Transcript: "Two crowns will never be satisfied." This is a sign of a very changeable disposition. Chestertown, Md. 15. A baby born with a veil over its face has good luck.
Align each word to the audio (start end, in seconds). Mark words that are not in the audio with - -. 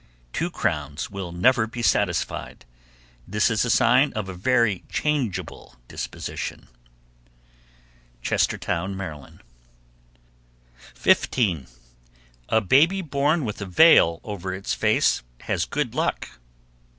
"Two 0.33 0.49
crowns 0.49 1.11
will 1.11 1.31
never 1.31 1.67
be 1.67 1.83
satisfied." 1.83 2.65
This 3.27 3.51
is 3.51 3.63
a 3.63 3.69
sign 3.69 4.11
of 4.13 4.27
a 4.27 4.33
very 4.33 4.83
changeable 4.89 5.75
disposition. 5.87 6.69
Chestertown, 8.23 8.95
Md. 8.95 9.41
15. 10.95 11.67
A 12.49 12.61
baby 12.61 13.03
born 13.03 13.45
with 13.45 13.61
a 13.61 13.65
veil 13.67 14.19
over 14.23 14.51
its 14.55 14.73
face 14.73 15.21
has 15.41 15.65
good 15.65 15.93
luck. 15.93 16.27